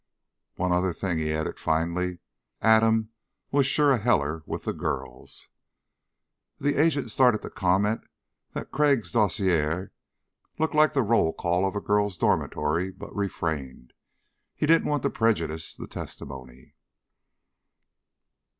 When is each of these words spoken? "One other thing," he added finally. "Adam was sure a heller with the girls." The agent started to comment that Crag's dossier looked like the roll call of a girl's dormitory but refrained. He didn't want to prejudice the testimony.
"One 0.55 0.71
other 0.71 0.93
thing," 0.93 1.19
he 1.19 1.31
added 1.31 1.59
finally. 1.59 2.17
"Adam 2.59 3.11
was 3.51 3.67
sure 3.67 3.91
a 3.91 3.99
heller 3.99 4.41
with 4.47 4.63
the 4.63 4.73
girls." 4.73 5.49
The 6.59 6.73
agent 6.81 7.11
started 7.11 7.43
to 7.43 7.51
comment 7.51 8.01
that 8.53 8.71
Crag's 8.71 9.11
dossier 9.11 9.89
looked 10.57 10.73
like 10.73 10.93
the 10.93 11.03
roll 11.03 11.33
call 11.33 11.67
of 11.67 11.75
a 11.75 11.81
girl's 11.81 12.17
dormitory 12.17 12.89
but 12.89 13.15
refrained. 13.15 13.93
He 14.55 14.65
didn't 14.65 14.89
want 14.89 15.03
to 15.03 15.11
prejudice 15.11 15.75
the 15.75 15.85
testimony. 15.85 16.73